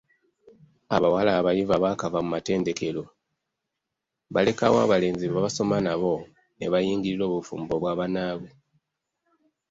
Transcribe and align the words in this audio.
Abawala 0.95 1.31
abayivu 1.39 1.73
abaakava 1.75 2.19
mu 2.25 2.29
matendekero 2.35 3.03
balekawo 4.33 4.77
abalenzi 4.85 5.25
be 5.27 5.37
basoma 5.45 5.77
nabo 5.85 6.13
ne 6.57 6.65
bayingirira 6.71 7.23
obufumbo 7.29 7.73
bwa 7.81 7.93
bannaabwe. 7.99 8.49